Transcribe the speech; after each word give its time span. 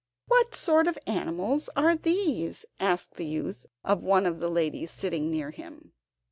"What 0.25 0.55
sort 0.55 0.87
of 0.87 0.97
animals 1.05 1.69
are 1.75 1.95
these?" 1.95 2.65
asked 2.79 3.17
the 3.17 3.25
youth 3.27 3.67
of 3.83 4.01
one 4.01 4.25
of 4.25 4.39
the 4.39 4.49
ladies 4.49 4.89
sitting 4.89 5.29
near 5.29 5.51
him. 5.51 5.93